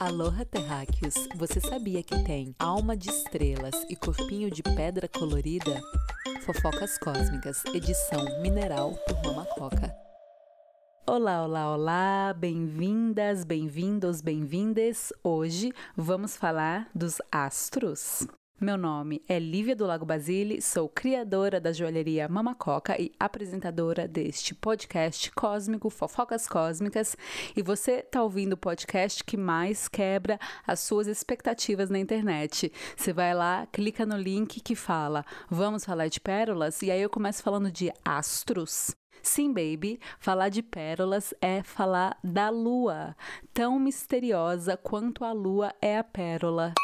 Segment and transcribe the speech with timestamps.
[0.00, 5.78] Aloha Terráqueos, você sabia que tem alma de estrelas e corpinho de pedra colorida?
[6.46, 9.94] Fofocas Cósmicas, edição mineral por Mama Coca.
[11.06, 15.12] Olá, olá, olá, bem-vindas, bem-vindos, bem-vindes.
[15.22, 18.26] Hoje vamos falar dos astros.
[18.62, 24.54] Meu nome é Lívia do Lago Basile, sou criadora da joalheria Mamacoca e apresentadora deste
[24.54, 27.16] podcast cósmico Fofocas Cósmicas.
[27.56, 32.70] E você está ouvindo o podcast que mais quebra as suas expectativas na internet.
[32.94, 37.08] Você vai lá, clica no link que fala Vamos falar de pérolas, e aí eu
[37.08, 38.94] começo falando de astros.
[39.22, 43.16] Sim, baby, falar de pérolas é falar da lua,
[43.54, 46.74] tão misteriosa quanto a lua é a pérola.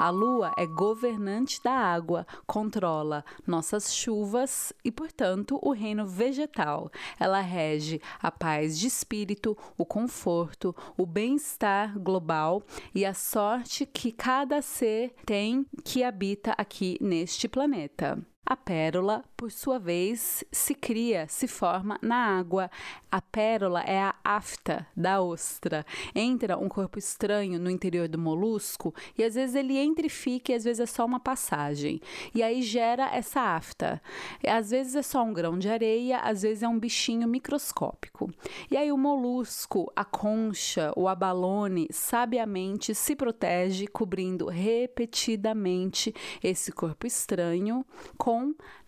[0.00, 6.90] A lua é governante da água, controla nossas chuvas e, portanto, o reino vegetal.
[7.18, 12.62] Ela rege a paz de espírito, o conforto, o bem-estar global
[12.94, 18.18] e a sorte que cada ser tem que habita aqui neste planeta.
[18.46, 22.68] A pérola, por sua vez, se cria, se forma na água.
[23.12, 25.86] A pérola é a afta da ostra.
[26.14, 30.50] Entra um corpo estranho no interior do molusco e às vezes ele entra e fica
[30.50, 32.00] e às vezes é só uma passagem.
[32.34, 34.02] E aí gera essa afta.
[34.44, 38.32] Às vezes é só um grão de areia, às vezes é um bichinho microscópico.
[38.68, 47.06] E aí o molusco, a concha, o abalone, sabiamente se protege cobrindo repetidamente esse corpo
[47.06, 47.84] estranho
[48.18, 48.29] com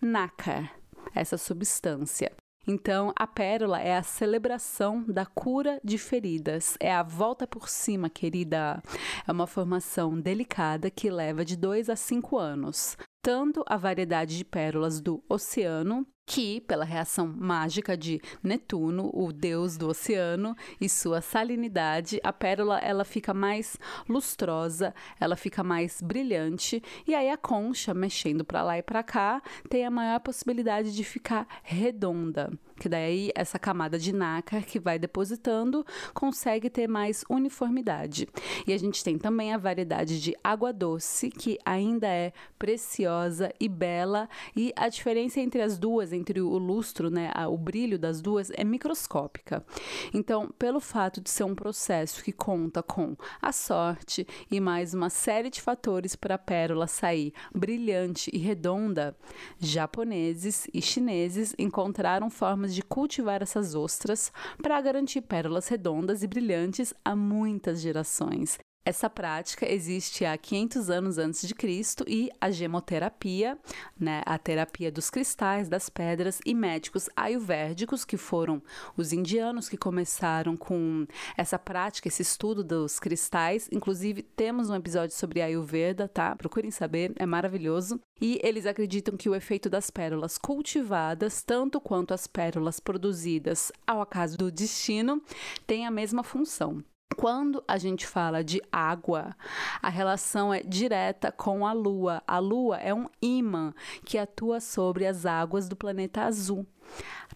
[0.01, 0.73] nácar,
[1.13, 2.31] essa substância.
[2.65, 8.09] Então, a pérola é a celebração da cura de feridas, é a volta por cima,
[8.09, 8.81] querida.
[9.27, 12.97] É uma formação delicada que leva de 2 a 5 anos.
[13.23, 19.77] Tanto a variedade de pérolas do oceano que, pela reação mágica de Netuno, o deus
[19.77, 23.77] do oceano, e sua salinidade, a pérola ela fica mais
[24.09, 29.41] lustrosa, ela fica mais brilhante, e aí a concha, mexendo para lá e para cá,
[29.69, 32.51] tem a maior possibilidade de ficar redonda
[32.83, 38.27] que daí essa camada de nácar que vai depositando consegue ter mais uniformidade.
[38.67, 43.69] E a gente tem também a variedade de água doce, que ainda é preciosa e
[43.69, 48.51] bela, e a diferença entre as duas entre o lustro, né, o brilho das duas
[48.53, 49.65] é microscópica.
[50.13, 55.09] Então, pelo fato de ser um processo que conta com a sorte e mais uma
[55.09, 59.15] série de fatores para a pérola sair brilhante e redonda,
[59.57, 66.93] japoneses e chineses encontraram formas de cultivar essas ostras para garantir pérolas redondas e brilhantes
[67.03, 68.57] a muitas gerações.
[68.85, 73.57] Essa prática existe há 500 anos antes de Cristo e a gemoterapia,
[73.97, 78.61] né, a terapia dos cristais, das pedras e médicos ayurvédicos, que foram
[78.97, 81.07] os indianos que começaram com
[81.37, 83.69] essa prática, esse estudo dos cristais.
[83.71, 86.35] Inclusive, temos um episódio sobre Ayurveda, tá?
[86.35, 88.01] Procurem saber, é maravilhoso.
[88.19, 94.01] E eles acreditam que o efeito das pérolas cultivadas, tanto quanto as pérolas produzidas ao
[94.01, 95.21] acaso do destino,
[95.65, 96.83] tem a mesma função.
[97.15, 99.35] Quando a gente fala de água,
[99.81, 102.21] a relação é direta com a Lua.
[102.27, 106.65] A Lua é um imã que atua sobre as águas do planeta azul.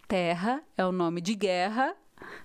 [0.07, 1.95] Terra é o nome de guerra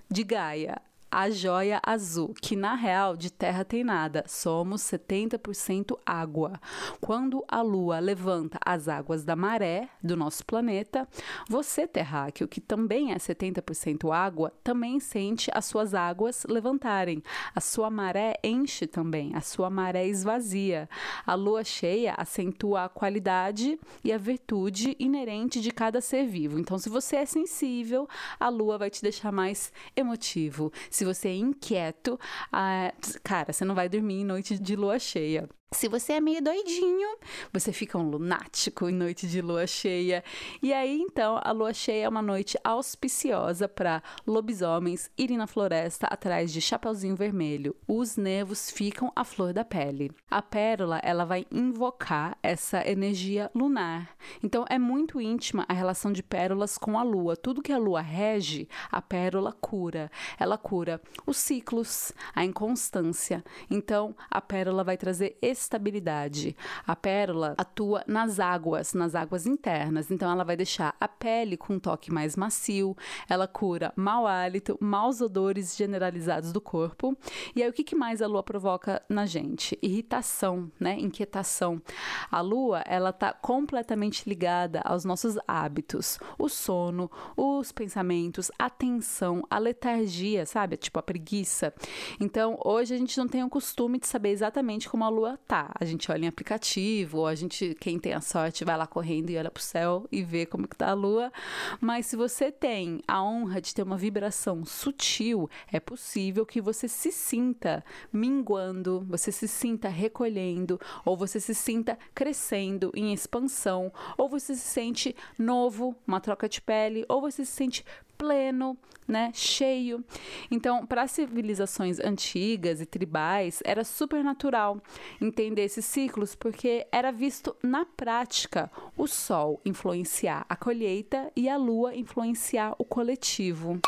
[0.09, 0.81] de Gaia
[1.15, 6.59] a joia azul, que na real de terra tem nada, somos 70% água.
[6.99, 11.07] Quando a lua levanta as águas da maré do nosso planeta,
[11.47, 17.21] você, terráqueo, que também é 70% água, também sente as suas águas levantarem.
[17.53, 20.89] A sua maré enche também, a sua maré esvazia.
[21.27, 26.57] A lua cheia acentua a qualidade e a virtude inerente de cada ser vivo.
[26.57, 28.09] Então, se você é sensível,
[28.39, 30.71] a lua vai te deixar mais emotivo.
[30.89, 32.19] Se se você é inquieto,
[32.51, 32.93] ah,
[33.23, 35.49] cara, você não vai dormir em noite de lua cheia.
[35.73, 37.17] Se você é meio doidinho,
[37.51, 40.23] você fica um lunático em noite de lua cheia.
[40.61, 46.05] E aí, então, a lua cheia é uma noite auspiciosa para lobisomens irem na floresta
[46.07, 47.75] atrás de chapeuzinho vermelho.
[47.87, 50.11] Os nervos ficam à flor da pele.
[50.29, 54.15] A pérola, ela vai invocar essa energia lunar.
[54.43, 57.35] Então, é muito íntima a relação de pérolas com a lua.
[57.35, 60.11] Tudo que a lua rege, a pérola cura.
[60.39, 63.43] Ela cura os ciclos, a inconstância.
[63.69, 66.55] Então, a pérola vai trazer esse estabilidade.
[66.85, 71.73] A pérola atua nas águas, nas águas internas, então ela vai deixar a pele com
[71.73, 72.95] um toque mais macio,
[73.27, 77.17] ela cura mau hálito, maus odores generalizados do corpo.
[77.55, 79.77] E aí o que, mais a lua provoca na gente?
[79.81, 80.97] Irritação, né?
[80.99, 81.81] Inquietação.
[82.29, 89.45] A lua, ela tá completamente ligada aos nossos hábitos, o sono, os pensamentos, a tensão,
[89.49, 90.77] a letargia, sabe?
[90.77, 91.73] Tipo a preguiça.
[92.19, 95.52] Então, hoje a gente não tem o costume de saber exatamente como a lua tá.
[95.53, 99.29] A gente olha em aplicativo, ou a gente, quem tem a sorte, vai lá correndo
[99.29, 101.31] e olha pro céu e vê como que tá a lua.
[101.79, 106.87] Mas se você tem a honra de ter uma vibração sutil, é possível que você
[106.87, 114.27] se sinta minguando, você se sinta recolhendo, ou você se sinta crescendo em expansão, ou
[114.27, 117.85] você se sente novo, uma troca de pele, ou você se sente
[118.23, 120.01] pleno, né, cheio.
[120.49, 124.81] Então, para civilizações antigas e tribais, era super natural
[125.19, 131.57] entender esses ciclos, porque era visto na prática o sol influenciar a colheita e a
[131.57, 133.81] lua influenciar o coletivo.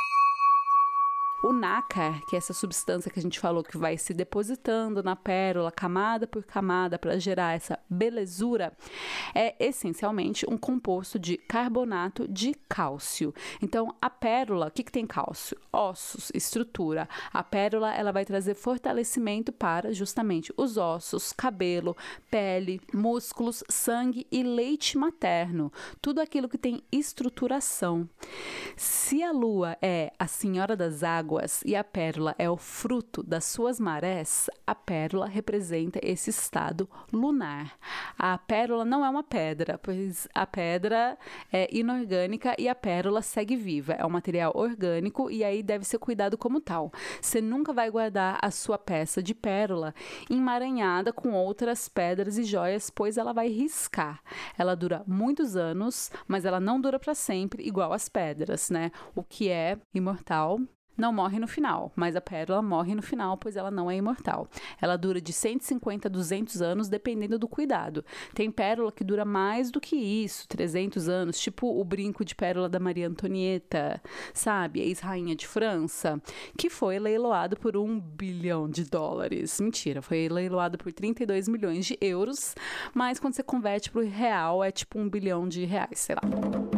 [1.44, 5.16] O nácar, que é essa substância que a gente falou que vai se depositando na
[5.16, 8.76] pérola, camada por camada, para gerar essa belezura,
[9.34, 13.34] é essencialmente um composto de carbonato de cálcio.
[13.62, 15.58] Então, a pérola, o que, que tem cálcio?
[15.72, 17.08] Ossos, estrutura.
[17.32, 21.96] A pérola ela vai trazer fortalecimento para justamente os ossos, cabelo,
[22.32, 25.72] pele, músculos, sangue e leite materno.
[26.02, 28.10] Tudo aquilo que tem estruturação.
[28.76, 33.22] Se a lua é a senhora das águas, águas e a pérola é o fruto
[33.22, 37.78] das suas marés, a pérola representa esse estado lunar.
[38.18, 41.18] A pérola não é uma pedra, pois a pedra
[41.52, 43.94] é inorgânica e a pérola segue viva.
[43.94, 46.92] É um material orgânico e aí deve ser cuidado como tal.
[47.22, 49.94] Você nunca vai guardar a sua peça de pérola
[50.30, 54.22] emaranhada com outras pedras e joias, pois ela vai riscar.
[54.58, 58.92] Ela dura muitos anos, mas ela não dura para sempre, igual as pedras, né?
[59.16, 60.60] O que é imortal
[60.98, 64.48] não morre no final, mas a pérola morre no final, pois ela não é imortal.
[64.82, 68.04] Ela dura de 150 a 200 anos, dependendo do cuidado.
[68.34, 72.70] Tem pérola que dura mais do que isso, 300 anos, tipo o brinco de pérola
[72.70, 74.02] da Maria Antonieta,
[74.34, 74.82] sabe?
[74.82, 76.22] Ex-rainha de França,
[76.58, 79.60] que foi leiloado por um bilhão de dólares.
[79.60, 82.56] Mentira, foi leiloado por 32 milhões de euros,
[82.94, 86.75] mas quando você converte para o real, é tipo um bilhão de reais, sei lá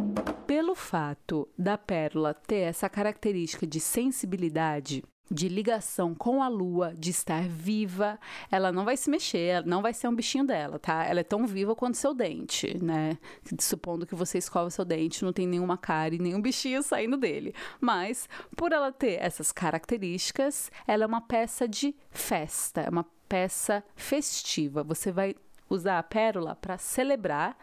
[0.78, 7.44] fato da pérola ter essa característica de sensibilidade, de ligação com a lua, de estar
[7.48, 8.18] viva,
[8.50, 11.04] ela não vai se mexer, não vai ser um bichinho dela, tá?
[11.04, 13.18] Ela é tão viva quanto seu dente, né?
[13.60, 17.54] Supondo que você escova seu dente, não tem nenhuma cara e nenhum bichinho saindo dele.
[17.82, 23.84] Mas, por ela ter essas características, ela é uma peça de festa, é uma peça
[23.96, 24.84] festiva.
[24.84, 25.36] Você vai
[25.70, 27.58] usar a pérola para celebrar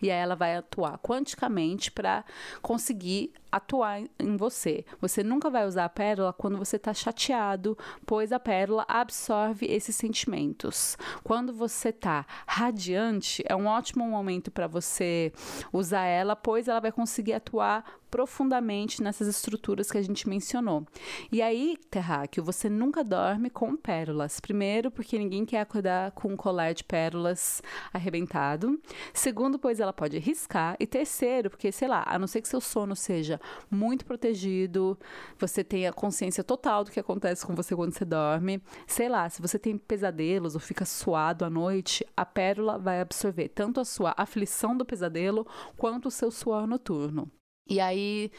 [0.00, 2.24] e aí ela vai atuar quanticamente para
[2.62, 4.84] conseguir atuar em você.
[5.00, 7.76] Você nunca vai usar a pérola quando você está chateado,
[8.06, 10.96] pois a pérola absorve esses sentimentos.
[11.22, 15.32] Quando você está radiante, é um ótimo momento para você
[15.72, 20.86] usar ela, pois ela vai conseguir atuar profundamente nessas estruturas que a gente mencionou.
[21.30, 24.40] E aí, Terráqueo, você nunca dorme com pérolas.
[24.40, 27.62] Primeiro, porque ninguém quer acordar com um colar de pérolas
[27.92, 28.80] arrebentado.
[29.14, 30.76] Segundo, pois ela pode riscar.
[30.80, 33.39] E terceiro, porque, sei lá, a não ser que seu sono seja
[33.70, 34.98] muito protegido,
[35.38, 38.62] você tenha consciência total do que acontece com você quando você dorme.
[38.86, 43.48] Sei lá, se você tem pesadelos ou fica suado à noite, a pérola vai absorver
[43.48, 45.46] tanto a sua aflição do pesadelo
[45.76, 47.30] quanto o seu suor noturno.
[47.70, 48.32] E aí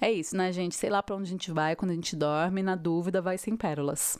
[0.00, 0.76] é isso, né, gente?
[0.76, 3.56] Sei lá para onde a gente vai quando a gente dorme, na dúvida vai sem
[3.56, 4.16] pérolas.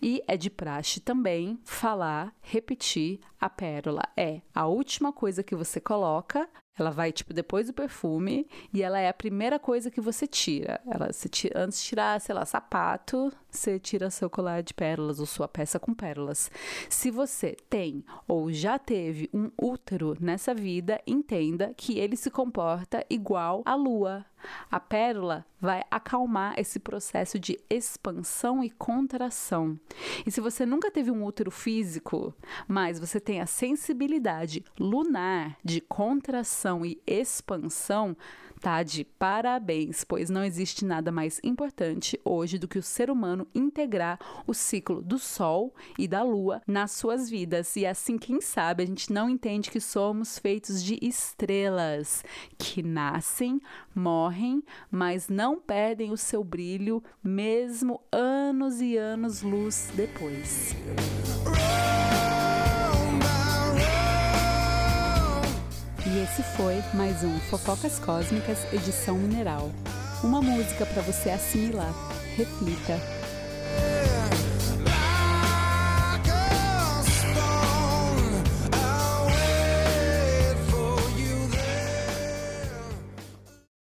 [0.00, 4.02] E é de praxe também falar, repetir a pérola.
[4.14, 6.46] É a última coisa que você coloca
[6.78, 10.80] ela vai, tipo, depois do perfume e ela é a primeira coisa que você tira.
[10.86, 15.20] Ela, você tira, antes de tirar, sei lá, sapato, você tira seu colar de pérolas
[15.20, 16.50] ou sua peça com pérolas.
[16.88, 23.04] Se você tem ou já teve um útero nessa vida, entenda que ele se comporta
[23.10, 24.24] igual a lua.
[24.70, 29.78] A pérola vai acalmar esse processo de expansão e contração.
[30.24, 32.34] E se você nunca teve um útero físico,
[32.66, 38.16] mas você tem a sensibilidade lunar de contração e expansão,
[38.60, 43.46] tá de parabéns, pois não existe nada mais importante hoje do que o ser humano
[43.54, 47.74] integrar o ciclo do Sol e da Lua nas suas vidas.
[47.76, 52.22] E assim, quem sabe, a gente não entende que somos feitos de estrelas
[52.58, 53.60] que nascem,
[53.94, 60.76] morrem, mas não perdem o seu brilho, mesmo anos e anos luz depois.
[66.12, 69.70] E esse foi mais um Fofocas Cósmicas edição mineral.
[70.24, 71.94] Uma música para você assimilar.
[72.36, 72.98] Reflita